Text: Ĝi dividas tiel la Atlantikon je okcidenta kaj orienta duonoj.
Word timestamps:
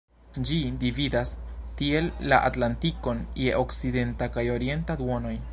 Ĝi 0.51 0.55
dividas 0.83 1.33
tiel 1.81 2.09
la 2.33 2.41
Atlantikon 2.51 3.23
je 3.45 3.55
okcidenta 3.63 4.33
kaj 4.39 4.51
orienta 4.59 4.99
duonoj. 5.05 5.41